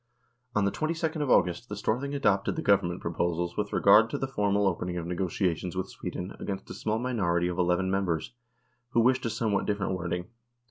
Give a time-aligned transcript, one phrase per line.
[0.55, 4.25] On the 22nd of August the Storthing adopted the Government proposals with regard to the
[4.27, 8.33] formal opening of negotiations with Sweden against a small minority of eleven members,
[8.93, 10.25] who wished a some what different wording.